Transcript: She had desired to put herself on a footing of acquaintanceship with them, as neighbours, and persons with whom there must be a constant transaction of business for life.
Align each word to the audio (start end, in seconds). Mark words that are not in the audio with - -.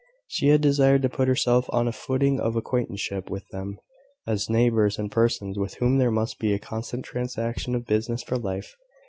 She 0.25 0.47
had 0.47 0.61
desired 0.61 1.03
to 1.03 1.09
put 1.09 1.27
herself 1.27 1.67
on 1.69 1.87
a 1.87 1.91
footing 1.91 2.39
of 2.39 2.55
acquaintanceship 2.55 3.29
with 3.29 3.47
them, 3.49 3.77
as 4.25 4.49
neighbours, 4.49 4.97
and 4.97 5.11
persons 5.11 5.59
with 5.59 5.75
whom 5.75 5.99
there 5.99 6.09
must 6.09 6.39
be 6.39 6.55
a 6.55 6.57
constant 6.57 7.05
transaction 7.05 7.75
of 7.75 7.85
business 7.85 8.23
for 8.23 8.39
life. 8.39 8.75